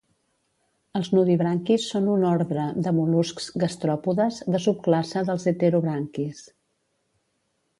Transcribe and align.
Els 0.99 1.09
nudibranquis 1.17 1.85
són 1.89 2.07
un 2.13 2.25
ordre 2.31 2.63
de 2.87 2.93
mol·luscs 3.01 3.49
gastròpodes 3.65 4.41
de 4.57 4.63
subclasse 4.65 5.23
dels 5.29 5.47
heterobranquis 5.53 6.43